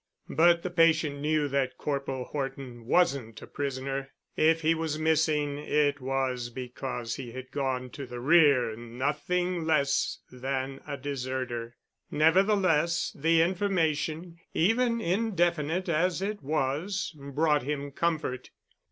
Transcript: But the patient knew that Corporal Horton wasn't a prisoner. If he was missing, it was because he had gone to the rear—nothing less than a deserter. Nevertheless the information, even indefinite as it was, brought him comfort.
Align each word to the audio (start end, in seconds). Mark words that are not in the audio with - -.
But 0.31 0.63
the 0.63 0.71
patient 0.71 1.19
knew 1.21 1.47
that 1.49 1.77
Corporal 1.77 2.23
Horton 2.25 2.87
wasn't 2.87 3.39
a 3.39 3.45
prisoner. 3.45 4.09
If 4.35 4.61
he 4.61 4.73
was 4.73 4.97
missing, 4.97 5.59
it 5.59 6.01
was 6.01 6.49
because 6.49 7.17
he 7.17 7.33
had 7.33 7.51
gone 7.51 7.91
to 7.91 8.07
the 8.07 8.19
rear—nothing 8.19 9.63
less 9.67 10.17
than 10.31 10.79
a 10.87 10.97
deserter. 10.97 11.75
Nevertheless 12.09 13.15
the 13.15 13.43
information, 13.43 14.39
even 14.55 14.99
indefinite 14.99 15.87
as 15.87 16.19
it 16.19 16.41
was, 16.41 17.13
brought 17.15 17.61
him 17.61 17.91
comfort. 17.91 18.49